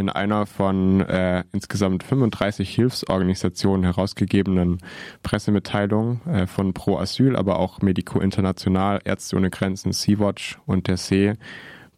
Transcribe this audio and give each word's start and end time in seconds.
in 0.00 0.08
einer 0.08 0.46
von 0.46 1.00
äh, 1.02 1.44
insgesamt 1.52 2.02
35 2.02 2.74
Hilfsorganisationen 2.74 3.84
herausgegebenen 3.84 4.78
Pressemitteilung 5.22 6.20
äh, 6.26 6.46
von 6.46 6.74
Pro 6.74 6.98
Asyl, 6.98 7.36
aber 7.36 7.58
auch 7.58 7.82
Medico 7.82 8.18
International, 8.18 9.00
Ärzte 9.04 9.36
ohne 9.36 9.50
Grenzen, 9.50 9.92
Sea-Watch 9.92 10.58
und 10.66 10.88
der 10.88 10.96
See 10.96 11.34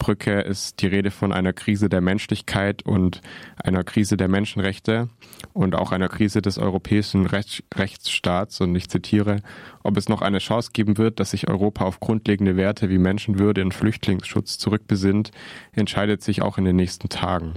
Brücke 0.02 0.40
ist 0.40 0.82
die 0.82 0.88
Rede 0.88 1.12
von 1.12 1.32
einer 1.32 1.52
Krise 1.52 1.88
der 1.88 2.00
Menschlichkeit 2.00 2.82
und 2.82 3.20
einer 3.62 3.85
Krise 3.85 4.17
der 4.17 4.26
Menschenrechte 4.26 5.08
und 5.53 5.76
auch 5.76 5.92
einer 5.92 6.08
Krise 6.08 6.42
des 6.42 6.58
europäischen 6.58 7.24
Rechts 7.26 7.62
Rechtsstaats. 7.72 8.60
Und 8.60 8.74
ich 8.74 8.88
zitiere, 8.88 9.42
ob 9.85 9.96
es 9.96 10.08
noch 10.08 10.21
eine 10.21 10.38
Chance 10.38 10.71
geben 10.72 10.99
wird, 10.99 11.21
dass 11.21 11.30
sich 11.30 11.49
Europa 11.49 11.85
auf 11.85 12.00
grundlegende 12.00 12.56
Werte 12.56 12.90
wie 12.90 12.99
Menschenwürde 12.99 13.62
und 13.62 13.74
Flüchtlingsschutz 13.74 14.58
zurückbesinnt, 14.58 15.30
entscheidet 15.71 16.20
sich 16.20 16.42
auch 16.42 16.59
in 16.59 16.64
den 16.64 16.74
nächsten 16.74 17.09
Tagen. 17.09 17.55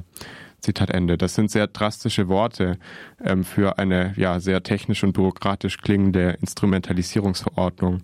Zitat 0.66 0.89
Ende. 0.89 1.18
Das 1.18 1.36
sind 1.36 1.52
sehr 1.52 1.68
drastische 1.68 2.28
Worte 2.28 2.78
ähm, 3.23 3.43
für 3.43 3.78
eine 3.78 4.14
ja 4.18 4.39
sehr 4.39 4.64
technisch 4.64 5.04
und 5.04 5.14
bürokratisch 5.14 5.78
klingende 5.78 6.37
Instrumentalisierungsverordnung. 6.42 8.01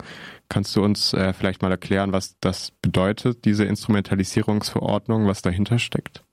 Kannst 0.48 0.76
du 0.76 0.84
uns 0.84 1.14
äh, 1.14 1.34
vielleicht 1.34 1.62
mal 1.62 1.72
erklären, 1.72 2.14
was 2.14 2.40
das 2.40 2.72
bedeutet, 2.72 3.46
diese 3.46 3.66
Instrumentalisierungsverordnung, 3.66 5.28
was 5.28 5.42
dahinter 5.42 5.80
steckt? 5.80 6.24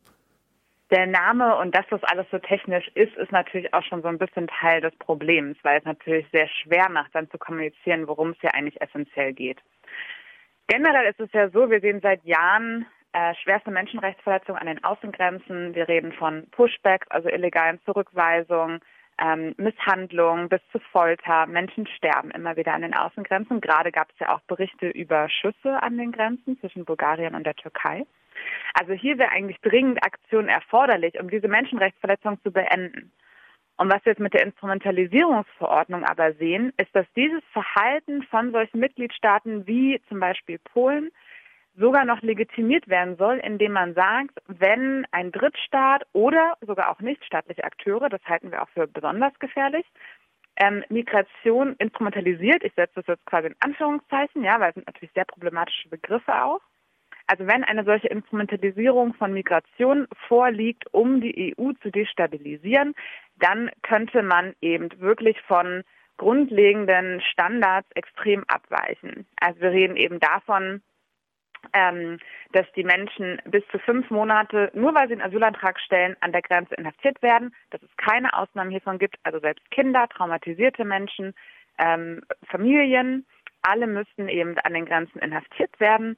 Der 0.91 1.07
Name 1.07 1.57
und 1.57 1.75
dass 1.75 1.85
das 1.91 2.03
alles 2.05 2.27
so 2.31 2.39
technisch 2.39 2.89
ist, 2.95 3.15
ist 3.17 3.31
natürlich 3.31 3.75
auch 3.75 3.83
schon 3.85 4.01
so 4.01 4.09
ein 4.09 4.19
bisschen 4.19 4.49
Teil 4.49 4.81
des 4.81 4.97
Problems, 4.97 5.57
weil 5.63 5.79
es 5.79 5.85
natürlich 5.85 6.27
sehr 6.33 6.49
schwer 6.49 6.89
macht, 6.89 7.15
dann 7.15 7.31
zu 7.31 7.37
kommunizieren, 7.37 8.07
worum 8.09 8.31
es 8.31 8.43
ja 8.43 8.51
eigentlich 8.51 8.81
essentiell 8.81 9.35
geht. 9.35 9.59
Generell 10.67 11.11
ist 11.11 11.21
es 11.21 11.33
ja 11.33 11.51
so, 11.51 11.71
wir 11.71 11.81
sehen 11.81 12.01
seit 12.03 12.25
Jahren 12.25 12.87
äh, 13.13 13.35
schwerste 13.43 13.71
Menschenrechtsverletzungen 13.71 14.61
an 14.61 14.67
den 14.67 14.85
Außengrenzen. 14.85 15.75
Wir 15.75 15.89
reden 15.89 16.13
von 16.13 16.47
Pushbacks, 16.51 17.09
also 17.11 17.29
illegalen 17.29 17.81
Zurückweisungen, 17.85 18.81
ähm, 19.21 19.55
Misshandlungen 19.57 20.49
bis 20.49 20.61
zu 20.71 20.79
Folter. 20.79 21.47
Menschen 21.47 21.87
sterben 21.87 22.31
immer 22.31 22.57
wieder 22.57 22.75
an 22.75 22.83
den 22.83 22.95
Außengrenzen. 22.95 23.61
Gerade 23.61 23.93
gab 23.93 24.11
es 24.11 24.19
ja 24.19 24.35
auch 24.35 24.41
Berichte 24.43 24.89
über 24.89 25.29
Schüsse 25.29 25.83
an 25.83 25.99
den 25.99 26.13
Grenzen 26.13 26.59
zwischen 26.61 26.85
Bulgarien 26.85 27.35
und 27.35 27.45
der 27.45 27.55
Türkei. 27.55 28.05
Also 28.75 28.93
hier 28.93 29.19
wäre 29.19 29.33
eigentlich 29.33 29.61
dringend 29.61 30.05
Aktion 30.05 30.49
erforderlich, 30.49 31.19
um 31.19 31.29
diese 31.31 31.49
Menschenrechtsverletzungen 31.49 32.41
zu 32.43 32.53
beenden. 32.53 33.11
Und 33.79 33.93
was 33.93 34.05
wir 34.05 34.13
jetzt 34.13 34.21
mit 34.21 34.35
der 34.35 34.45
Instrumentalisierungsverordnung 34.45 36.05
aber 36.05 36.33
sehen, 36.35 36.73
ist, 36.79 36.95
dass 36.95 37.07
dieses 37.15 37.43
Verhalten 37.53 38.23
von 38.25 38.51
solchen 38.51 38.81
Mitgliedstaaten 38.81 39.67
wie 39.67 40.01
zum 40.09 40.19
Beispiel 40.19 40.59
Polen 40.59 41.11
sogar 41.79 42.05
noch 42.05 42.23
legitimiert 42.23 42.89
werden 42.89 43.17
soll, 43.17 43.39
indem 43.39 43.73
man 43.73 43.95
sagt, 43.95 44.39
wenn 44.47 45.07
ein 45.13 45.33
Drittstaat 45.33 46.05
oder 46.13 46.57
sogar 46.61 46.91
auch 46.91 47.01
nichtstaatliche 47.01 47.65
Akteure, 47.65 48.09
das 48.09 48.25
halten 48.25 48.51
wir 48.51 48.63
auch 48.63 48.69
für 48.71 48.87
besonders 48.87 49.39
gefährlich, 49.39 49.87
ähm, 50.57 50.85
Migration 50.89 51.77
instrumentalisiert, 51.79 52.65
ich 52.65 52.75
setze 52.75 52.97
das 52.97 53.07
jetzt 53.07 53.27
quasi 53.27 53.49
in 53.49 53.57
Anführungszeichen, 53.61 54.43
ja, 54.43 54.59
weil 54.59 54.71
es 54.71 54.75
sind 54.75 54.87
natürlich 54.87 55.13
sehr 55.15 55.25
problematische 55.25 55.89
Begriffe 55.89 56.43
auch. 56.43 56.61
Also 57.29 57.47
wenn 57.47 57.63
eine 57.63 57.85
solche 57.85 58.09
Instrumentalisierung 58.09 59.15
von 59.15 59.33
Migration 59.33 60.09
vorliegt, 60.27 60.93
um 60.93 61.21
die 61.21 61.55
EU 61.59 61.73
zu 61.83 61.91
destabilisieren, 61.91 62.95
dann 63.37 63.71
könnte 63.83 64.23
man 64.23 64.55
eben 64.61 64.89
wirklich 64.99 65.41
von 65.43 65.85
grundlegenden 66.17 67.21
Standards 67.21 67.89
extrem 67.95 68.45
abweichen. 68.49 69.27
Also 69.41 69.61
wir 69.61 69.71
reden 69.71 69.97
eben 69.97 70.19
davon, 70.21 70.83
ähm, 71.73 72.19
dass 72.53 72.67
die 72.77 72.85
Menschen 72.85 73.41
bis 73.45 73.63
zu 73.71 73.79
fünf 73.79 74.11
Monate, 74.11 74.71
nur 74.75 74.95
weil 74.95 75.09
sie 75.09 75.15
einen 75.15 75.23
Asylantrag 75.23 75.79
stellen, 75.81 76.17
an 76.21 76.33
der 76.33 76.43
Grenze 76.43 76.75
inhaftiert 76.75 77.21
werden, 77.23 77.55
dass 77.71 77.83
es 77.83 77.97
keine 77.97 78.33
Ausnahmen 78.33 78.71
hiervon 78.71 78.99
gibt, 78.99 79.17
also 79.23 79.39
selbst 79.39 79.71
Kinder, 79.71 80.09
traumatisierte 80.09 80.85
Menschen, 80.85 81.35
ähm, 81.79 82.23
Familien, 82.49 83.27
alle 83.63 83.87
müssten 83.87 84.29
eben 84.29 84.59
an 84.59 84.75
den 84.75 84.87
Grenzen 84.87 85.19
inhaftiert 85.19 85.79
werden. 85.81 86.17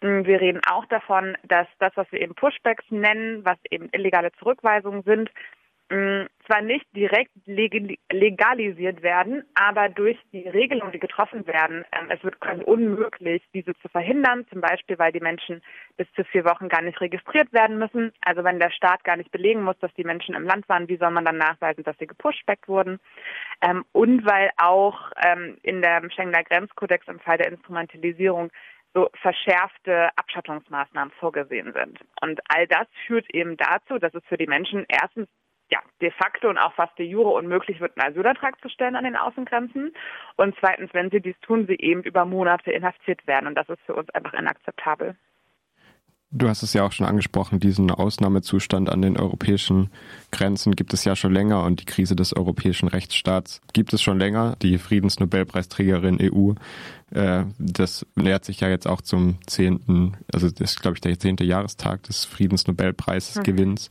Mm, 0.00 0.24
wir 0.24 0.40
reden 0.40 0.60
auch 0.66 0.86
davon, 0.86 1.36
dass 1.44 1.66
das, 1.78 1.92
was 1.96 2.10
wir 2.12 2.20
eben 2.20 2.34
Pushbacks 2.34 2.84
nennen, 2.90 3.44
was 3.44 3.58
eben 3.70 3.88
illegale 3.92 4.32
Zurückweisungen 4.32 5.02
sind, 5.02 5.30
Mm, 5.92 6.24
zwar 6.46 6.62
nicht 6.62 6.86
direkt 6.96 7.32
legalisiert 7.44 9.02
werden, 9.02 9.44
aber 9.54 9.90
durch 9.90 10.18
die 10.32 10.48
Regelungen, 10.48 10.90
die 10.90 10.98
getroffen 10.98 11.46
werden, 11.46 11.84
ähm, 11.92 12.10
es 12.10 12.24
wird 12.24 12.36
unmöglich, 12.64 13.42
diese 13.52 13.74
zu 13.74 13.88
verhindern, 13.90 14.46
zum 14.48 14.62
Beispiel, 14.62 14.98
weil 14.98 15.12
die 15.12 15.20
Menschen 15.20 15.60
bis 15.98 16.10
zu 16.14 16.24
vier 16.24 16.46
Wochen 16.46 16.70
gar 16.70 16.80
nicht 16.80 16.98
registriert 16.98 17.52
werden 17.52 17.78
müssen. 17.78 18.10
Also 18.22 18.42
wenn 18.42 18.58
der 18.58 18.70
Staat 18.70 19.04
gar 19.04 19.18
nicht 19.18 19.30
belegen 19.32 19.64
muss, 19.64 19.78
dass 19.80 19.92
die 19.92 20.04
Menschen 20.04 20.34
im 20.34 20.46
Land 20.46 20.66
waren, 20.66 20.88
wie 20.88 20.96
soll 20.96 21.10
man 21.10 21.26
dann 21.26 21.36
nachweisen, 21.36 21.84
dass 21.84 21.98
sie 21.98 22.06
gepushbackt 22.06 22.68
wurden? 22.68 22.98
Ähm, 23.60 23.84
und 23.92 24.24
weil 24.24 24.50
auch 24.56 25.12
ähm, 25.22 25.58
in 25.62 25.82
der 25.82 26.00
Schengener 26.10 26.42
Grenzkodex 26.42 27.06
im 27.06 27.20
Fall 27.20 27.36
der 27.36 27.52
Instrumentalisierung 27.52 28.50
so 28.94 29.10
verschärfte 29.20 30.08
Abschattungsmaßnahmen 30.16 31.12
vorgesehen 31.18 31.74
sind. 31.74 31.98
Und 32.22 32.40
all 32.48 32.66
das 32.66 32.86
führt 33.06 33.26
eben 33.34 33.58
dazu, 33.58 33.98
dass 33.98 34.14
es 34.14 34.24
für 34.24 34.38
die 34.38 34.46
Menschen 34.46 34.86
erstens 34.88 35.28
ja, 35.72 35.80
de 36.02 36.10
facto 36.10 36.50
und 36.50 36.58
auch 36.58 36.74
fast 36.74 36.98
de 36.98 37.06
jure 37.06 37.30
unmöglich 37.30 37.80
wird, 37.80 37.96
einen 37.96 38.12
Asylantrag 38.12 38.60
zu 38.60 38.68
stellen 38.68 38.94
an 38.94 39.04
den 39.04 39.16
Außengrenzen. 39.16 39.94
Und 40.36 40.54
zweitens, 40.60 40.92
wenn 40.92 41.10
sie 41.10 41.22
dies 41.22 41.38
tun, 41.40 41.66
sie 41.66 41.78
eben 41.78 42.02
über 42.02 42.26
Monate 42.26 42.70
inhaftiert 42.70 43.26
werden. 43.26 43.46
Und 43.46 43.54
das 43.54 43.70
ist 43.70 43.80
für 43.86 43.94
uns 43.94 44.10
einfach 44.10 44.34
inakzeptabel. 44.34 45.16
Du 46.34 46.48
hast 46.48 46.62
es 46.62 46.72
ja 46.72 46.82
auch 46.82 46.92
schon 46.92 47.06
angesprochen, 47.06 47.60
diesen 47.60 47.90
Ausnahmezustand 47.90 48.88
an 48.88 49.02
den 49.02 49.18
europäischen 49.18 49.90
Grenzen 50.30 50.74
gibt 50.74 50.94
es 50.94 51.04
ja 51.04 51.14
schon 51.14 51.34
länger 51.34 51.62
und 51.62 51.80
die 51.80 51.84
Krise 51.84 52.16
des 52.16 52.34
europäischen 52.34 52.88
Rechtsstaats 52.88 53.60
gibt 53.74 53.92
es 53.92 54.00
schon 54.00 54.18
länger. 54.18 54.56
Die 54.62 54.78
Friedensnobelpreisträgerin 54.78 56.18
EU, 56.22 56.54
äh, 57.10 57.44
das 57.58 58.06
nähert 58.14 58.46
sich 58.46 58.60
ja 58.60 58.70
jetzt 58.70 58.88
auch 58.88 59.02
zum 59.02 59.36
zehnten, 59.46 60.16
also 60.32 60.48
das 60.48 60.72
ist 60.72 60.80
glaube 60.80 60.96
ich 60.96 61.02
der 61.02 61.18
zehnte 61.18 61.44
Jahrestag 61.44 62.02
des 62.04 62.24
Friedensnobelpreises 62.24 63.36
mhm. 63.36 63.42
Gewinns. 63.42 63.90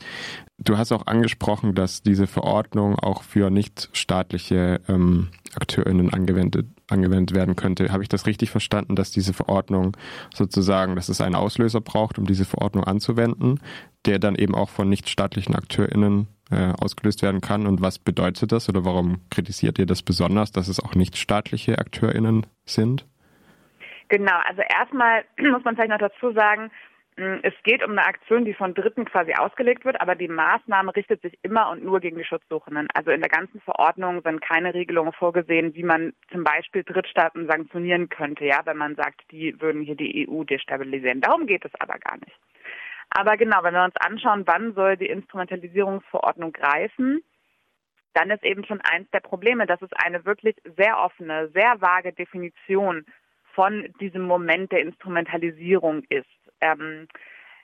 Du 0.58 0.80
hast 0.80 0.92
auch 0.92 1.06
angesprochen, 1.06 1.76
dass 1.76 2.02
diese 2.02 2.26
Verordnung 2.26 2.98
auch 2.98 3.22
für 3.22 3.52
nichtstaatliche 3.52 4.82
ähm, 4.88 5.30
AkteurInnen 5.54 6.12
angewendet 6.12 6.66
angewendet 6.92 7.36
werden 7.36 7.56
könnte. 7.56 7.92
Habe 7.92 8.04
ich 8.04 8.10
das 8.10 8.26
richtig 8.26 8.52
verstanden, 8.52 8.96
dass 8.96 9.12
diese 9.12 9.34
Verordnung 9.34 9.98
sozusagen, 10.34 10.96
dass 10.96 11.10
es 11.10 11.22
einen 11.22 11.36
Auslöser 11.36 11.82
braucht, 11.82 12.18
um 12.18 12.26
diese 12.26 12.46
Verordnung 12.46 12.84
anzuwenden, 12.84 13.60
der 14.06 14.20
dann 14.20 14.36
eben 14.36 14.56
auch 14.56 14.70
von 14.70 14.90
nichtstaatlichen 14.90 15.56
AkteurInnen 15.56 16.28
äh, 16.52 16.74
ausgelöst 16.80 17.22
werden 17.22 17.42
kann? 17.42 17.66
Und 17.66 17.82
was 17.82 18.00
bedeutet 18.00 18.52
das 18.52 18.70
oder 18.70 18.86
warum 18.86 19.22
kritisiert 19.30 19.80
ihr 19.80 19.86
das 19.86 20.04
besonders, 20.04 20.52
dass 20.52 20.68
es 20.68 20.80
auch 20.80 20.96
nichtstaatliche 20.96 21.78
AkteurInnen 21.78 22.46
sind? 22.66 23.06
Genau, 24.10 24.38
also 24.48 24.62
erstmal 24.62 25.24
muss 25.40 25.64
man 25.64 25.76
vielleicht 25.76 25.92
noch 25.92 25.98
dazu 25.98 26.34
sagen, 26.34 26.70
es 27.44 27.54
geht 27.64 27.84
um 27.84 27.92
eine 27.92 28.06
Aktion, 28.06 28.46
die 28.46 28.54
von 28.54 28.74
Dritten 28.74 29.06
quasi 29.06 29.34
ausgelegt 29.34 29.86
wird, 29.86 30.00
aber 30.02 30.16
die 30.16 30.28
Maßnahme 30.28 30.96
richtet 30.96 31.22
sich 31.22 31.38
immer 31.44 31.70
und 31.70 31.84
nur 31.84 32.00
gegen 32.00 32.18
die 32.18 32.24
Schutzsuchenden. 32.24 32.88
Also 32.94 33.12
in 33.12 33.22
der 33.22 33.30
ganzen 33.30 33.62
Verordnung 33.62 34.22
sind 34.24 34.42
keine 34.42 34.74
Regelungen 34.74 35.14
vorgesehen, 35.14 35.76
wie 35.76 35.84
man 35.84 36.14
zum 36.32 36.44
Beispiel 36.44 36.84
Drittstaaten 36.84 37.48
sanktionieren 37.48 38.10
könnte, 38.10 38.46
ja, 38.46 38.62
wenn 38.66 38.78
man 38.78 38.96
sagt, 38.96 39.22
die 39.32 39.60
würden 39.62 39.82
hier 39.82 39.96
die 39.96 40.28
EU 40.28 40.44
destabilisieren. 40.44 41.22
Darum 41.22 41.48
geht 41.48 41.66
es 41.66 41.72
aber 41.80 42.00
gar 42.00 42.18
nicht. 42.18 42.38
Aber 43.10 43.38
genau, 43.38 43.62
wenn 43.64 43.74
wir 43.74 43.84
uns 43.84 43.98
anschauen, 43.98 44.44
wann 44.48 44.74
soll 44.74 44.96
die 44.98 45.10
Instrumentalisierungsverordnung 45.10 46.54
greifen, 46.54 47.22
dann 48.14 48.30
ist 48.30 48.44
eben 48.44 48.66
schon 48.66 48.82
eins 48.82 49.10
der 49.12 49.20
Probleme, 49.20 49.66
dass 49.66 49.82
es 49.82 49.92
eine 49.94 50.26
wirklich 50.26 50.56
sehr 50.78 50.98
offene, 50.98 51.50
sehr 51.54 51.80
vage 51.82 52.14
Definition 52.14 53.06
von 53.54 53.94
diesem 54.00 54.24
Moment 54.24 54.72
der 54.72 54.82
Instrumentalisierung 54.82 56.04
ist. 56.10 56.28
Ähm, 56.62 57.08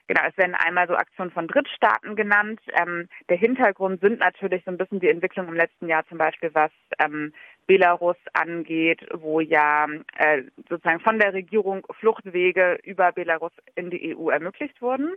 Genau, 0.08 0.22
es 0.26 0.38
werden 0.38 0.54
einmal 0.54 0.88
so 0.88 0.94
Aktionen 0.94 1.30
von 1.30 1.46
Drittstaaten 1.46 2.16
genannt. 2.16 2.60
Ähm, 2.72 3.08
der 3.28 3.36
Hintergrund 3.36 4.00
sind 4.00 4.20
natürlich 4.20 4.64
so 4.64 4.70
ein 4.70 4.78
bisschen 4.78 5.00
die 5.00 5.10
Entwicklung 5.10 5.48
im 5.48 5.54
letzten 5.54 5.86
Jahr, 5.86 6.06
zum 6.06 6.16
Beispiel 6.16 6.50
was 6.54 6.70
ähm, 6.98 7.34
Belarus 7.66 8.16
angeht, 8.32 9.06
wo 9.12 9.40
ja 9.40 9.86
äh, 10.16 10.44
sozusagen 10.70 11.00
von 11.00 11.18
der 11.18 11.34
Regierung 11.34 11.86
Fluchtwege 12.00 12.78
über 12.84 13.12
Belarus 13.12 13.52
in 13.74 13.90
die 13.90 14.16
EU 14.16 14.30
ermöglicht 14.30 14.80
wurden. 14.80 15.12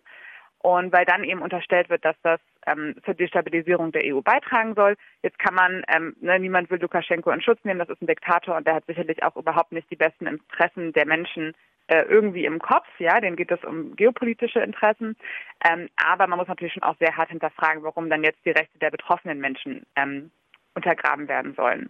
Und 0.59 0.91
weil 0.91 1.05
dann 1.05 1.23
eben 1.23 1.41
unterstellt 1.41 1.89
wird, 1.89 2.03
dass 2.03 2.17
das 2.21 2.41
ähm, 2.67 2.95
zur 3.05 3.13
Destabilisierung 3.13 3.93
der 3.93 4.13
EU 4.13 4.19
beitragen 4.19 4.75
soll. 4.75 4.95
Jetzt 5.23 5.39
kann 5.39 5.55
man, 5.55 5.83
ähm, 5.87 6.15
ne, 6.19 6.37
niemand 6.37 6.69
will 6.69 6.79
Lukaschenko 6.79 7.31
in 7.31 7.41
Schutz 7.41 7.63
nehmen, 7.63 7.79
das 7.79 7.89
ist 7.89 8.01
ein 8.01 8.07
Diktator 8.07 8.57
und 8.57 8.67
der 8.67 8.75
hat 8.75 8.85
sicherlich 8.85 9.23
auch 9.23 9.37
überhaupt 9.37 9.71
nicht 9.71 9.89
die 9.89 9.95
besten 9.95 10.27
Interessen 10.27 10.93
der 10.93 11.07
Menschen 11.07 11.55
äh, 11.91 12.03
irgendwie 12.03 12.45
im 12.45 12.59
Kopf, 12.59 12.87
ja, 12.99 13.19
denen 13.19 13.35
geht 13.35 13.51
es 13.51 13.61
um 13.65 13.97
geopolitische 13.97 14.61
Interessen. 14.61 15.17
Ähm, 15.69 15.89
aber 15.97 16.25
man 16.25 16.39
muss 16.39 16.47
natürlich 16.47 16.73
schon 16.73 16.83
auch 16.83 16.95
sehr 17.01 17.17
hart 17.17 17.29
hinterfragen, 17.29 17.83
warum 17.83 18.09
dann 18.09 18.23
jetzt 18.23 18.39
die 18.45 18.51
Rechte 18.51 18.79
der 18.79 18.91
betroffenen 18.91 19.39
Menschen 19.39 19.85
ähm, 19.97 20.31
untergraben 20.73 21.27
werden 21.27 21.53
sollen. 21.53 21.89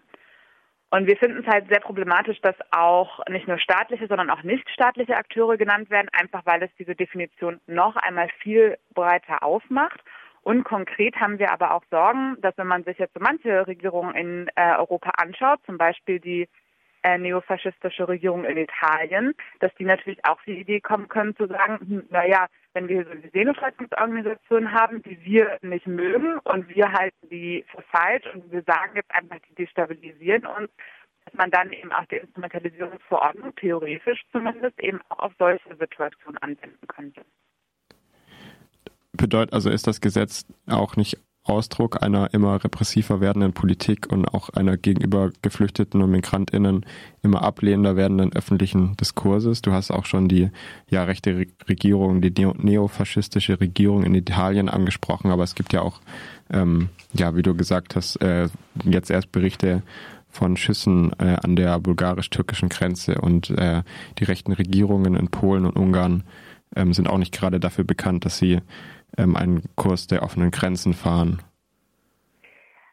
Und 0.89 1.06
wir 1.06 1.18
finden 1.18 1.44
es 1.45 1.48
halt 1.48 1.69
sehr 1.69 1.81
problematisch, 1.81 2.42
dass 2.42 2.56
auch 2.71 3.24
nicht 3.30 3.48
nur 3.48 3.59
staatliche, 3.59 4.07
sondern 4.07 4.31
auch 4.31 4.42
nichtstaatliche 4.42 5.15
Akteure 5.15 5.56
genannt 5.56 5.92
werden, 5.92 6.09
einfach 6.13 6.42
weil 6.45 6.63
es 6.63 6.71
diese 6.80 6.95
Definition 6.95 7.62
noch 7.68 7.95
einmal 7.95 8.30
viel 8.39 8.80
breiter 8.95 9.44
aufmacht 9.44 10.01
Und 10.42 10.63
konkret 10.63 11.15
haben 11.18 11.38
wir 11.38 11.51
aber 11.51 11.75
auch 11.75 11.83
Sorgen, 11.92 12.38
dass 12.42 12.57
wenn 12.57 12.65
man 12.65 12.83
sich 12.83 12.98
jetzt 12.98 13.13
so 13.13 13.19
manche 13.19 13.68
Regierungen 13.68 14.15
in 14.15 14.50
äh, 14.56 14.75
Europa 14.77 15.12
anschaut, 15.18 15.59
zum 15.68 15.77
Beispiel 15.77 16.19
die 16.19 16.50
äh, 17.03 17.18
neofaschistische 17.18 18.07
Regierung 18.07 18.45
in 18.45 18.57
Italien, 18.57 19.33
dass 19.59 19.74
die 19.75 19.86
natürlich 19.86 20.24
auch 20.25 20.39
die 20.45 20.59
Idee 20.59 20.80
kommen 20.80 21.07
können 21.07 21.36
zu 21.36 21.48
sagen, 21.48 21.80
hm, 21.80 22.03
naja, 22.09 22.48
wenn 22.74 22.88
wir 22.88 23.03
so 23.03 23.12
eine 23.12 23.30
Seenotrettungsorganisation 23.33 24.71
haben, 24.71 25.01
die 25.03 25.24
wir 25.24 25.57
nicht 25.62 25.88
mögen 25.88 26.39
und 26.39 26.69
wir 26.69 26.92
halten 26.92 27.30
die 27.30 27.65
für 27.71 27.81
falsch 27.83 28.25
und 28.33 28.51
wir 28.51 28.63
sagen 28.63 28.95
jetzt 28.95 29.12
einfach, 29.13 29.38
die 29.50 29.56
destabilisieren 29.56 30.45
uns, 30.45 30.69
dass 31.25 31.33
man 31.33 31.51
dann 31.51 31.71
eben 31.71 31.92
auch 31.92 32.06
die 32.06 32.18
Instrumentalisierungsverordnung 32.18 33.56
theoretisch 33.56 34.21
zumindest 34.31 34.80
eben 34.80 35.01
auch 35.09 35.19
auf 35.19 35.33
solche 35.38 35.75
Situationen 35.77 36.38
anwenden 36.38 36.88
könnte. 36.88 37.21
Bedeutet 39.13 39.53
also 39.53 39.69
ist 39.69 39.88
das 39.88 40.01
Gesetz 40.01 40.45
auch 40.68 40.95
nicht 40.95 41.18
Ausdruck 41.51 42.01
einer 42.01 42.33
immer 42.33 42.63
repressiver 42.63 43.21
werdenden 43.21 43.53
Politik 43.53 44.12
und 44.12 44.25
auch 44.25 44.50
einer 44.50 44.77
gegenüber 44.77 45.31
Geflüchteten 45.42 46.01
und 46.01 46.09
MigrantInnen 46.09 46.86
immer 47.21 47.44
ablehnender 47.44 47.95
werdenden 47.95 48.33
öffentlichen 48.33 48.95
Diskurses. 48.98 49.62
Du 49.62 49.71
hast 49.74 49.92
auch 49.92 50.06
schon 50.06 50.27
die 50.27 50.50
ja 50.89 51.03
rechte 51.03 51.45
Regierung, 51.68 52.21
die 52.21 52.31
neofaschistische 52.31 53.59
Regierung 53.59 54.03
in 54.03 54.15
Italien 54.15 54.69
angesprochen, 54.69 55.30
aber 55.30 55.44
es 55.44 55.53
gibt 55.53 55.74
ja 55.74 55.81
auch, 55.81 56.00
ähm, 56.50 56.89
ja, 57.13 57.36
wie 57.36 57.44
du 57.44 57.53
gesagt 57.53 57.95
hast, 57.95 58.15
äh, 58.21 58.48
jetzt 58.86 59.12
erst 59.12 59.31
Berichte 59.31 59.83
von 60.30 60.56
Schüssen 60.56 61.12
äh, 61.19 61.36
an 61.44 61.56
der 61.56 61.77
bulgarisch-türkischen 61.80 62.69
Grenze 62.69 63.19
und 63.19 63.50
äh, 63.50 63.83
die 64.18 64.24
rechten 64.24 64.53
Regierungen 64.53 65.15
in 65.15 65.27
Polen 65.27 65.65
und 65.65 65.75
Ungarn 65.75 66.24
ähm, 66.75 66.94
sind 66.94 67.09
auch 67.09 67.18
nicht 67.18 67.33
gerade 67.33 67.59
dafür 67.59 67.83
bekannt, 67.83 68.25
dass 68.25 68.38
sie 68.38 68.62
ähm, 69.18 69.36
einen 69.36 69.63
Kurs 69.75 70.08
der 70.08 70.24
offenen 70.24 70.52
Grenzen 70.52 70.94
fahren. 70.94 71.42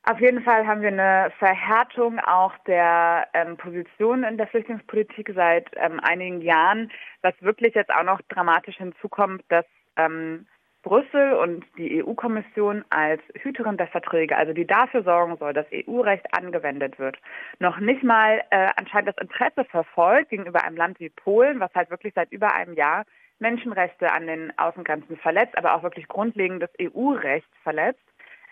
Auf 0.04 0.20
jeden 0.20 0.42
Fall 0.42 0.66
haben 0.66 0.80
wir 0.80 0.88
eine 0.88 1.30
Verhärtung 1.38 2.18
auch 2.18 2.56
der 2.66 3.28
ähm, 3.34 3.58
Position 3.58 4.24
in 4.24 4.38
der 4.38 4.46
Flüchtlingspolitik 4.46 5.32
seit 5.34 5.68
ähm, 5.76 6.00
einigen 6.00 6.40
Jahren, 6.40 6.90
was 7.20 7.34
wirklich 7.40 7.74
jetzt 7.74 7.90
auch 7.90 8.04
noch 8.04 8.22
dramatisch 8.30 8.76
hinzukommt, 8.76 9.42
dass 9.50 9.66
ähm, 9.96 10.46
Brüssel 10.88 11.34
und 11.34 11.66
die 11.76 12.02
EU-Kommission 12.02 12.82
als 12.88 13.20
Hüterin 13.34 13.76
der 13.76 13.88
Verträge, 13.88 14.34
also 14.34 14.54
die 14.54 14.66
dafür 14.66 15.02
sorgen 15.02 15.36
soll, 15.36 15.52
dass 15.52 15.66
EU-Recht 15.70 16.24
angewendet 16.32 16.98
wird, 16.98 17.18
noch 17.58 17.78
nicht 17.78 18.02
mal 18.02 18.42
äh, 18.48 18.70
anscheinend 18.76 19.08
das 19.08 19.18
Interesse 19.22 19.66
verfolgt 19.66 20.30
gegenüber 20.30 20.64
einem 20.64 20.78
Land 20.78 20.98
wie 20.98 21.10
Polen, 21.10 21.60
was 21.60 21.74
halt 21.74 21.90
wirklich 21.90 22.14
seit 22.14 22.32
über 22.32 22.54
einem 22.54 22.72
Jahr 22.72 23.04
Menschenrechte 23.38 24.10
an 24.10 24.26
den 24.26 24.58
Außengrenzen 24.58 25.18
verletzt, 25.18 25.58
aber 25.58 25.74
auch 25.74 25.82
wirklich 25.82 26.08
grundlegendes 26.08 26.70
EU-Recht 26.80 27.50
verletzt, 27.62 28.00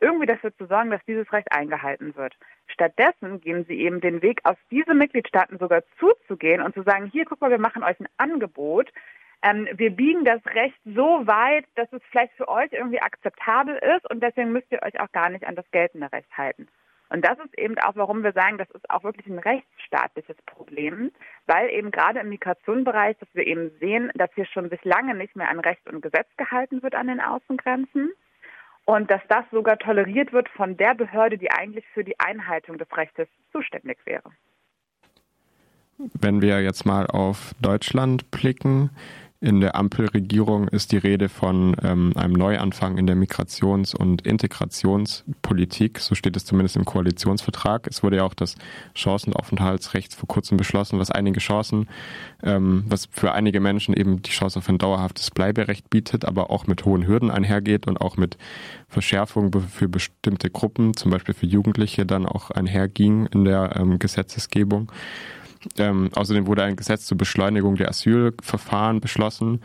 irgendwie 0.00 0.26
dafür 0.26 0.54
zu 0.58 0.66
sorgen, 0.66 0.90
dass 0.90 1.04
dieses 1.06 1.32
Recht 1.32 1.50
eingehalten 1.50 2.14
wird. 2.16 2.36
Stattdessen 2.66 3.40
gehen 3.40 3.64
sie 3.66 3.80
eben 3.80 4.02
den 4.02 4.20
Weg, 4.20 4.40
auf 4.44 4.58
diese 4.70 4.92
Mitgliedstaaten 4.92 5.58
sogar 5.58 5.84
zuzugehen 5.98 6.60
und 6.60 6.74
zu 6.74 6.82
sagen, 6.82 7.06
hier, 7.10 7.24
guck 7.24 7.40
mal, 7.40 7.50
wir 7.50 7.58
machen 7.58 7.82
euch 7.82 7.98
ein 7.98 8.08
Angebot, 8.18 8.92
ähm, 9.42 9.68
wir 9.72 9.90
biegen 9.90 10.24
das 10.24 10.44
Recht 10.46 10.78
so 10.84 11.26
weit, 11.26 11.64
dass 11.74 11.92
es 11.92 12.02
vielleicht 12.10 12.32
für 12.34 12.48
euch 12.48 12.72
irgendwie 12.72 13.00
akzeptabel 13.00 13.76
ist 13.96 14.10
und 14.10 14.22
deswegen 14.22 14.52
müsst 14.52 14.70
ihr 14.70 14.82
euch 14.82 14.98
auch 15.00 15.10
gar 15.12 15.30
nicht 15.30 15.46
an 15.46 15.56
das 15.56 15.70
geltende 15.70 16.10
Recht 16.12 16.30
halten. 16.36 16.68
Und 17.08 17.24
das 17.24 17.38
ist 17.38 17.56
eben 17.56 17.78
auch, 17.78 17.94
warum 17.94 18.24
wir 18.24 18.32
sagen, 18.32 18.58
das 18.58 18.68
ist 18.70 18.90
auch 18.90 19.04
wirklich 19.04 19.26
ein 19.26 19.38
rechtsstaatliches 19.38 20.36
Problem, 20.44 21.12
weil 21.46 21.70
eben 21.70 21.92
gerade 21.92 22.18
im 22.18 22.30
Migrationsbereich, 22.30 23.16
dass 23.18 23.28
wir 23.32 23.46
eben 23.46 23.70
sehen, 23.78 24.10
dass 24.14 24.30
hier 24.34 24.46
schon 24.46 24.70
sich 24.70 24.84
lange 24.84 25.14
nicht 25.14 25.36
mehr 25.36 25.48
an 25.48 25.60
Recht 25.60 25.86
und 25.86 26.00
Gesetz 26.02 26.26
gehalten 26.36 26.82
wird 26.82 26.96
an 26.96 27.06
den 27.06 27.20
Außengrenzen 27.20 28.10
und 28.86 29.10
dass 29.10 29.20
das 29.28 29.44
sogar 29.52 29.78
toleriert 29.78 30.32
wird 30.32 30.48
von 30.48 30.76
der 30.76 30.94
Behörde, 30.94 31.38
die 31.38 31.50
eigentlich 31.50 31.84
für 31.94 32.02
die 32.02 32.18
Einhaltung 32.18 32.78
des 32.78 32.88
Rechtes 32.96 33.28
zuständig 33.52 33.98
wäre. 34.04 34.30
Wenn 35.98 36.42
wir 36.42 36.60
jetzt 36.62 36.84
mal 36.84 37.06
auf 37.06 37.54
Deutschland 37.60 38.30
blicken, 38.30 38.90
in 39.40 39.60
der 39.60 39.76
Ampelregierung 39.76 40.68
ist 40.68 40.92
die 40.92 40.96
Rede 40.96 41.28
von 41.28 41.76
ähm, 41.82 42.12
einem 42.16 42.32
Neuanfang 42.32 42.96
in 42.96 43.06
der 43.06 43.16
Migrations- 43.16 43.94
und 43.94 44.22
Integrationspolitik. 44.26 45.98
So 45.98 46.14
steht 46.14 46.36
es 46.36 46.46
zumindest 46.46 46.76
im 46.76 46.84
Koalitionsvertrag. 46.84 47.86
Es 47.86 48.02
wurde 48.02 48.16
ja 48.16 48.24
auch 48.24 48.34
das 48.34 48.56
Chancenaufenthaltsrecht 48.94 50.14
vor 50.14 50.26
kurzem 50.26 50.56
beschlossen, 50.56 50.98
was 50.98 51.10
einige 51.10 51.40
Chancen, 51.40 51.88
ähm, 52.42 52.84
was 52.88 53.06
für 53.10 53.32
einige 53.32 53.60
Menschen 53.60 53.94
eben 53.94 54.22
die 54.22 54.30
Chance 54.30 54.58
auf 54.58 54.68
ein 54.68 54.78
dauerhaftes 54.78 55.30
Bleiberecht 55.30 55.90
bietet, 55.90 56.24
aber 56.24 56.50
auch 56.50 56.66
mit 56.66 56.84
hohen 56.84 57.06
Hürden 57.06 57.30
einhergeht 57.30 57.86
und 57.86 58.00
auch 58.00 58.16
mit 58.16 58.38
Verschärfungen 58.88 59.52
für 59.60 59.88
bestimmte 59.88 60.48
Gruppen, 60.48 60.96
zum 60.96 61.10
Beispiel 61.10 61.34
für 61.34 61.46
Jugendliche, 61.46 62.06
dann 62.06 62.24
auch 62.24 62.50
einherging 62.50 63.26
in 63.26 63.44
der 63.44 63.76
ähm, 63.76 63.98
Gesetzesgebung. 63.98 64.90
Ähm, 65.78 66.10
außerdem 66.14 66.46
wurde 66.46 66.62
ein 66.62 66.76
Gesetz 66.76 67.06
zur 67.06 67.18
Beschleunigung 67.18 67.76
der 67.76 67.88
Asylverfahren 67.88 69.00
beschlossen, 69.00 69.60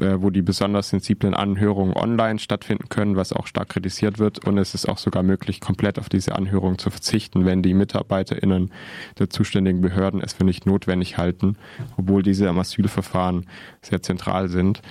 äh, 0.00 0.16
wo 0.18 0.30
die 0.30 0.42
besonders 0.42 0.88
sensiblen 0.88 1.34
Anhörungen 1.34 1.94
online 1.94 2.38
stattfinden 2.38 2.88
können, 2.88 3.16
was 3.16 3.32
auch 3.32 3.46
stark 3.46 3.68
kritisiert 3.68 4.18
wird. 4.18 4.44
Und 4.44 4.58
es 4.58 4.74
ist 4.74 4.88
auch 4.88 4.98
sogar 4.98 5.22
möglich, 5.22 5.60
komplett 5.60 5.98
auf 5.98 6.08
diese 6.08 6.34
Anhörung 6.34 6.78
zu 6.78 6.90
verzichten, 6.90 7.44
wenn 7.44 7.62
die 7.62 7.74
MitarbeiterInnen 7.74 8.72
der 9.18 9.30
zuständigen 9.30 9.80
Behörden 9.80 10.20
es 10.20 10.32
für 10.32 10.44
nicht 10.44 10.66
notwendig 10.66 11.18
halten, 11.18 11.56
obwohl 11.96 12.22
diese 12.22 12.48
am 12.48 12.58
Asylverfahren 12.58 13.46
sehr 13.82 14.02
zentral 14.02 14.48
sind. 14.48 14.82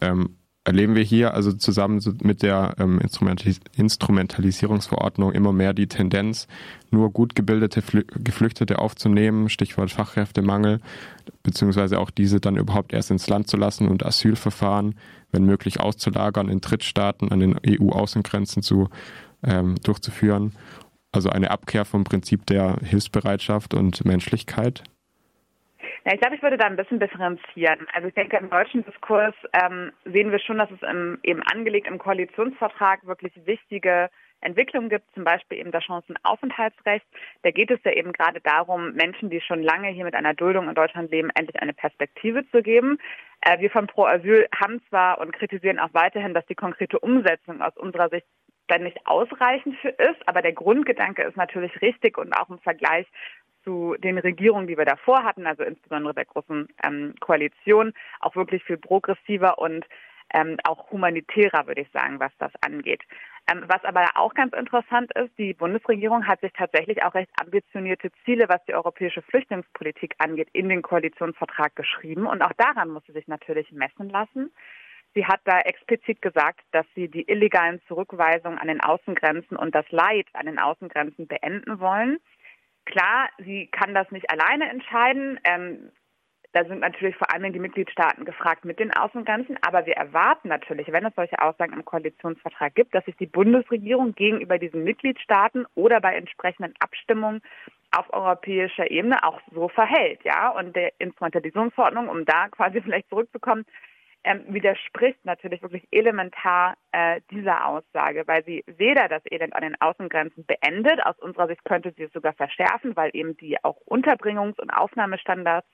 Ähm, 0.00 0.36
erleben 0.64 0.94
wir 0.94 1.02
hier 1.02 1.34
also 1.34 1.52
zusammen 1.52 2.00
mit 2.22 2.42
der 2.42 2.74
ähm, 2.78 2.98
Instrumentalisierungsverordnung 3.76 5.32
immer 5.32 5.52
mehr 5.52 5.74
die 5.74 5.86
Tendenz, 5.86 6.48
nur 6.90 7.10
gut 7.10 7.34
gebildete 7.34 7.82
Flü 7.82 8.04
Geflüchtete 8.16 8.78
aufzunehmen, 8.78 9.50
Stichwort 9.50 9.90
Fachkräftemangel, 9.90 10.80
beziehungsweise 11.42 12.00
auch 12.00 12.10
diese 12.10 12.40
dann 12.40 12.56
überhaupt 12.56 12.94
erst 12.94 13.10
ins 13.10 13.28
Land 13.28 13.48
zu 13.48 13.58
lassen 13.58 13.88
und 13.88 14.04
Asylverfahren, 14.04 14.94
wenn 15.32 15.44
möglich, 15.44 15.80
auszulagern 15.80 16.48
in 16.48 16.62
Drittstaaten 16.62 17.30
an 17.30 17.40
den 17.40 17.56
EU-Außengrenzen 17.66 18.62
zu 18.62 18.88
ähm, 19.42 19.74
durchzuführen. 19.82 20.52
Also 21.12 21.28
eine 21.28 21.50
Abkehr 21.50 21.84
vom 21.84 22.04
Prinzip 22.04 22.46
der 22.46 22.78
Hilfsbereitschaft 22.82 23.74
und 23.74 24.04
Menschlichkeit. 24.04 24.82
Ja, 26.04 26.12
ich 26.12 26.20
glaube, 26.20 26.36
ich 26.36 26.42
würde 26.42 26.58
da 26.58 26.66
ein 26.66 26.76
bisschen 26.76 27.00
differenzieren. 27.00 27.86
Also 27.94 28.08
ich 28.08 28.14
denke, 28.14 28.36
im 28.36 28.50
deutschen 28.50 28.84
Diskurs 28.84 29.34
ähm, 29.54 29.90
sehen 30.04 30.30
wir 30.30 30.38
schon, 30.38 30.58
dass 30.58 30.70
es 30.70 30.82
im, 30.82 31.18
eben 31.22 31.42
angelegt 31.42 31.86
im 31.86 31.98
Koalitionsvertrag 31.98 33.06
wirklich 33.06 33.32
wichtige 33.46 34.10
Entwicklungen 34.42 34.90
gibt, 34.90 35.10
zum 35.14 35.24
Beispiel 35.24 35.58
eben 35.58 35.72
das 35.72 35.82
Chancenaufenthaltsrecht. 35.84 37.06
Da 37.42 37.50
geht 37.50 37.70
es 37.70 37.80
ja 37.84 37.92
eben 37.92 38.12
gerade 38.12 38.42
darum, 38.42 38.92
Menschen, 38.92 39.30
die 39.30 39.40
schon 39.40 39.62
lange 39.62 39.88
hier 39.88 40.04
mit 40.04 40.14
einer 40.14 40.34
Duldung 40.34 40.68
in 40.68 40.74
Deutschland 40.74 41.10
leben, 41.10 41.30
endlich 41.34 41.60
eine 41.62 41.72
Perspektive 41.72 42.46
zu 42.50 42.62
geben. 42.62 42.98
Äh, 43.40 43.60
wir 43.60 43.70
von 43.70 43.86
Pro 43.86 44.04
Asyl 44.04 44.46
haben 44.54 44.82
zwar 44.90 45.18
und 45.20 45.32
kritisieren 45.32 45.78
auch 45.78 45.94
weiterhin, 45.94 46.34
dass 46.34 46.44
die 46.44 46.54
konkrete 46.54 46.98
Umsetzung 46.98 47.62
aus 47.62 47.76
unserer 47.78 48.10
Sicht 48.10 48.26
dann 48.68 48.82
nicht 48.82 48.98
ausreichend 49.06 49.76
für 49.80 49.90
ist, 49.90 50.26
aber 50.26 50.42
der 50.42 50.52
Grundgedanke 50.52 51.22
ist 51.22 51.36
natürlich 51.36 51.80
richtig 51.82 52.16
und 52.18 52.32
auch 52.32 52.48
im 52.48 52.58
Vergleich 52.58 53.06
zu 53.64 53.96
den 53.98 54.18
Regierungen, 54.18 54.66
die 54.66 54.78
wir 54.78 54.84
davor 54.84 55.24
hatten, 55.24 55.46
also 55.46 55.62
insbesondere 55.62 56.14
der 56.14 56.26
großen 56.26 56.68
ähm, 56.84 57.14
Koalition, 57.20 57.92
auch 58.20 58.36
wirklich 58.36 58.62
viel 58.64 58.78
progressiver 58.78 59.58
und 59.58 59.86
ähm, 60.32 60.56
auch 60.64 60.90
humanitärer, 60.90 61.66
würde 61.66 61.82
ich 61.82 61.90
sagen, 61.92 62.20
was 62.20 62.32
das 62.38 62.52
angeht. 62.60 63.02
Ähm, 63.50 63.64
was 63.66 63.84
aber 63.84 64.06
auch 64.14 64.34
ganz 64.34 64.54
interessant 64.54 65.12
ist, 65.16 65.36
die 65.38 65.52
Bundesregierung 65.52 66.26
hat 66.26 66.40
sich 66.40 66.52
tatsächlich 66.52 67.02
auch 67.02 67.14
recht 67.14 67.30
ambitionierte 67.40 68.10
Ziele, 68.24 68.48
was 68.48 68.64
die 68.66 68.74
europäische 68.74 69.22
Flüchtlingspolitik 69.22 70.14
angeht, 70.18 70.48
in 70.52 70.68
den 70.68 70.82
Koalitionsvertrag 70.82 71.76
geschrieben. 71.76 72.26
Und 72.26 72.42
auch 72.42 72.52
daran 72.56 72.88
muss 72.88 73.04
sie 73.06 73.12
sich 73.12 73.28
natürlich 73.28 73.70
messen 73.70 74.08
lassen. 74.08 74.50
Sie 75.14 75.26
hat 75.26 75.40
da 75.44 75.60
explizit 75.60 76.22
gesagt, 76.22 76.60
dass 76.72 76.86
sie 76.94 77.08
die 77.08 77.28
illegalen 77.28 77.80
Zurückweisungen 77.86 78.58
an 78.58 78.66
den 78.66 78.80
Außengrenzen 78.80 79.56
und 79.56 79.74
das 79.74 79.88
Leid 79.90 80.26
an 80.32 80.46
den 80.46 80.58
Außengrenzen 80.58 81.28
beenden 81.28 81.78
wollen. 81.78 82.18
Klar, 82.84 83.28
sie 83.38 83.68
kann 83.68 83.94
das 83.94 84.10
nicht 84.10 84.30
alleine 84.30 84.68
entscheiden. 84.68 85.40
Ähm, 85.44 85.90
da 86.54 86.64
sind 86.64 86.78
natürlich 86.78 87.16
vor 87.16 87.32
allem 87.34 87.52
die 87.52 87.58
Mitgliedstaaten 87.58 88.24
gefragt 88.24 88.64
mit 88.64 88.78
den 88.78 88.92
Außengrenzen. 88.92 89.58
Aber 89.66 89.86
wir 89.86 89.94
erwarten 89.94 90.48
natürlich, 90.48 90.92
wenn 90.92 91.04
es 91.04 91.14
solche 91.16 91.40
Aussagen 91.42 91.72
im 91.72 91.84
Koalitionsvertrag 91.84 92.74
gibt, 92.76 92.94
dass 92.94 93.04
sich 93.06 93.16
die 93.16 93.26
Bundesregierung 93.26 94.14
gegenüber 94.14 94.58
diesen 94.58 94.84
Mitgliedstaaten 94.84 95.66
oder 95.74 96.00
bei 96.00 96.14
entsprechenden 96.14 96.72
Abstimmungen 96.78 97.42
auf 97.90 98.12
europäischer 98.12 98.88
Ebene 98.88 99.24
auch 99.24 99.40
so 99.52 99.68
verhält. 99.68 100.20
Ja, 100.22 100.50
und 100.50 100.76
der 100.76 100.92
Instrumentalisierungsverordnung, 101.00 102.08
um 102.08 102.24
da 102.24 102.48
quasi 102.48 102.80
vielleicht 102.82 103.08
zurückzukommen, 103.08 103.64
ähm, 104.24 104.42
widerspricht 104.48 105.24
natürlich 105.24 105.62
wirklich 105.62 105.86
elementar 105.90 106.76
äh, 106.92 107.20
dieser 107.30 107.66
Aussage, 107.66 108.26
weil 108.26 108.42
sie 108.44 108.64
weder 108.66 109.08
das 109.08 109.22
Elend 109.30 109.54
an 109.54 109.62
den 109.62 109.80
Außengrenzen 109.80 110.46
beendet, 110.46 111.04
aus 111.04 111.18
unserer 111.18 111.46
Sicht 111.46 111.64
könnte 111.64 111.92
sie 111.96 112.04
es 112.04 112.12
sogar 112.12 112.32
verschärfen, 112.32 112.96
weil 112.96 113.10
eben 113.12 113.36
die 113.36 113.62
auch 113.62 113.76
Unterbringungs- 113.86 114.60
und 114.60 114.70
Aufnahmestandards, 114.70 115.68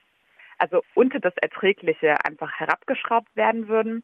also 0.57 0.83
unter 0.95 1.19
das 1.19 1.35
Erträgliche 1.37 2.23
einfach 2.25 2.51
herabgeschraubt 2.59 3.33
werden 3.35 3.67
würden. 3.67 4.03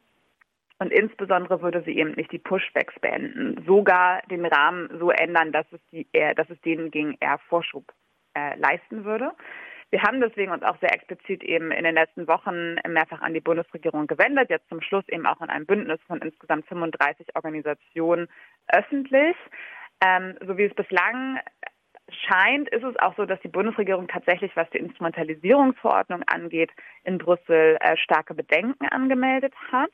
Und 0.79 0.93
insbesondere 0.93 1.61
würde 1.61 1.81
sie 1.83 1.97
eben 1.97 2.11
nicht 2.11 2.31
die 2.31 2.37
Pushbacks 2.37 2.97
beenden, 2.99 3.63
sogar 3.65 4.21
den 4.29 4.45
Rahmen 4.45 4.89
so 4.99 5.09
ändern, 5.09 5.51
dass 5.51 5.65
es, 5.71 5.79
die, 5.91 6.07
eher, 6.13 6.35
dass 6.35 6.49
es 6.49 6.61
denen 6.61 6.91
gegen 6.91 7.17
eher 7.19 7.39
Vorschub 7.49 7.91
äh, 8.35 8.55
leisten 8.57 9.03
würde. 9.03 9.31
Wir 9.89 10.01
haben 10.03 10.19
deswegen 10.19 10.51
uns 10.51 10.63
auch 10.63 10.77
sehr 10.79 10.93
explizit 10.93 11.43
eben 11.43 11.71
in 11.71 11.85
den 11.85 11.95
letzten 11.95 12.27
Wochen 12.27 12.75
mehrfach 12.87 13.21
an 13.21 13.33
die 13.33 13.39
Bundesregierung 13.39 14.07
gewendet, 14.07 14.49
jetzt 14.49 14.67
zum 14.67 14.81
Schluss 14.81 15.07
eben 15.07 15.25
auch 15.25 15.39
in 15.41 15.49
einem 15.49 15.65
Bündnis 15.65 15.99
von 16.07 16.21
insgesamt 16.21 16.67
35 16.67 17.35
Organisationen 17.35 18.27
öffentlich. 18.67 19.35
Ähm, 20.03 20.37
so 20.45 20.57
wie 20.57 20.65
es 20.65 20.73
bislang 20.75 21.39
scheint, 22.09 22.69
ist 22.69 22.83
es 22.83 22.97
auch 22.99 23.15
so, 23.15 23.25
dass 23.25 23.39
die 23.41 23.47
Bundesregierung 23.47 24.07
tatsächlich, 24.07 24.55
was 24.55 24.69
die 24.71 24.77
Instrumentalisierungsverordnung 24.77 26.23
angeht, 26.23 26.71
in 27.03 27.17
Brüssel 27.17 27.77
äh, 27.79 27.97
starke 27.97 28.33
Bedenken 28.33 28.87
angemeldet 28.87 29.53
hat. 29.71 29.91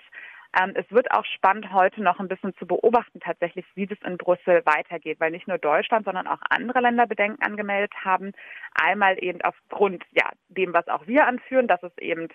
Ähm, 0.60 0.74
es 0.76 0.90
wird 0.92 1.12
auch 1.12 1.26
spannend, 1.26 1.72
heute 1.74 2.02
noch 2.02 2.20
ein 2.20 2.28
bisschen 2.28 2.56
zu 2.56 2.68
beobachten, 2.68 3.20
tatsächlich, 3.20 3.66
wie 3.76 3.88
das 3.88 3.98
in 4.06 4.18
Brüssel 4.18 4.62
weitergeht, 4.66 5.20
weil 5.20 5.32
nicht 5.32 5.48
nur 5.48 5.58
Deutschland, 5.58 6.06
sondern 6.06 6.28
auch 6.28 6.40
andere 6.50 6.80
Länder 6.80 7.08
Bedenken 7.08 7.42
angemeldet 7.42 7.94
haben. 8.04 8.34
Einmal 8.76 9.24
eben 9.24 9.42
aufgrund 9.42 10.04
ja, 10.12 10.30
dem, 10.50 10.74
was 10.74 10.88
auch 10.88 11.08
wir 11.08 11.26
anführen, 11.28 11.68
dass 11.68 11.82
es 11.82 11.98
eben 11.98 12.28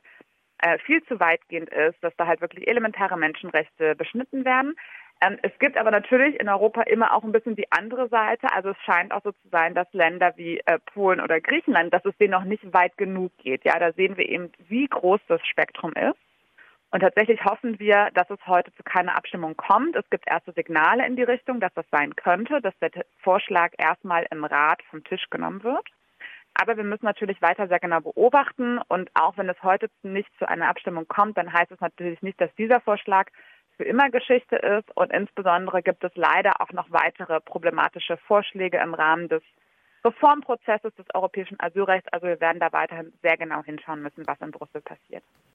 äh, 0.60 0.78
viel 0.78 1.02
zu 1.04 1.20
weitgehend 1.20 1.70
ist, 1.70 2.02
dass 2.02 2.14
da 2.16 2.26
halt 2.26 2.40
wirklich 2.40 2.66
elementare 2.66 3.16
Menschenrechte 3.16 3.94
beschnitten 3.94 4.44
werden. 4.44 4.74
Ähm, 5.20 5.38
es 5.42 5.52
gibt 5.58 5.76
aber 5.76 5.90
natürlich 5.90 6.38
in 6.40 6.48
Europa 6.48 6.82
immer 6.82 7.14
auch 7.14 7.24
ein 7.24 7.32
bisschen 7.32 7.56
die 7.56 7.70
andere 7.70 8.08
Seite. 8.08 8.52
Also 8.52 8.70
es 8.70 8.76
scheint 8.84 9.12
auch 9.12 9.22
so 9.22 9.32
zu 9.32 9.48
sein, 9.50 9.74
dass 9.74 9.92
Länder 9.92 10.32
wie 10.36 10.58
äh, 10.66 10.78
Polen 10.92 11.20
oder 11.20 11.40
Griechenland, 11.40 11.92
dass 11.92 12.04
es 12.04 12.16
denen 12.18 12.32
noch 12.32 12.44
nicht 12.44 12.72
weit 12.72 12.96
genug 12.96 13.32
geht. 13.38 13.64
Ja, 13.64 13.78
da 13.78 13.92
sehen 13.92 14.16
wir 14.16 14.28
eben, 14.28 14.52
wie 14.68 14.86
groß 14.86 15.20
das 15.28 15.44
Spektrum 15.46 15.92
ist. 15.92 16.18
Und 16.90 17.00
tatsächlich 17.00 17.44
hoffen 17.44 17.78
wir, 17.78 18.10
dass 18.14 18.30
es 18.30 18.38
heute 18.46 18.74
zu 18.74 18.82
keiner 18.82 19.16
Abstimmung 19.16 19.56
kommt. 19.56 19.94
Es 19.94 20.08
gibt 20.08 20.26
erste 20.26 20.52
Signale 20.52 21.06
in 21.06 21.16
die 21.16 21.22
Richtung, 21.22 21.60
dass 21.60 21.72
das 21.74 21.84
sein 21.90 22.16
könnte, 22.16 22.62
dass 22.62 22.78
der 22.78 22.90
Vorschlag 23.18 23.72
erstmal 23.76 24.26
im 24.30 24.44
Rat 24.44 24.82
vom 24.90 25.04
Tisch 25.04 25.28
genommen 25.30 25.62
wird. 25.62 25.86
Aber 26.54 26.76
wir 26.76 26.84
müssen 26.84 27.04
natürlich 27.04 27.42
weiter 27.42 27.68
sehr 27.68 27.78
genau 27.78 28.00
beobachten. 28.00 28.80
Und 28.88 29.10
auch 29.14 29.36
wenn 29.36 29.50
es 29.50 29.62
heute 29.62 29.90
nicht 30.02 30.30
zu 30.38 30.48
einer 30.48 30.68
Abstimmung 30.68 31.06
kommt, 31.06 31.36
dann 31.36 31.52
heißt 31.52 31.70
es 31.70 31.80
natürlich 31.80 32.22
nicht, 32.22 32.40
dass 32.40 32.54
dieser 32.56 32.80
Vorschlag 32.80 33.28
für 33.76 33.84
immer 33.84 34.10
Geschichte 34.10 34.56
ist. 34.56 34.90
Und 34.96 35.12
insbesondere 35.12 35.82
gibt 35.82 36.02
es 36.04 36.12
leider 36.14 36.60
auch 36.60 36.72
noch 36.72 36.90
weitere 36.90 37.40
problematische 37.40 38.16
Vorschläge 38.16 38.78
im 38.78 38.94
Rahmen 38.94 39.28
des 39.28 39.42
Reformprozesses 40.04 40.94
des 40.94 41.06
europäischen 41.14 41.60
Asylrechts. 41.60 42.08
Also 42.12 42.26
wir 42.26 42.40
werden 42.40 42.60
da 42.60 42.72
weiterhin 42.72 43.12
sehr 43.22 43.36
genau 43.36 43.62
hinschauen 43.62 44.02
müssen, 44.02 44.26
was 44.26 44.40
in 44.40 44.50
Brüssel 44.50 44.80
passiert. 44.80 45.22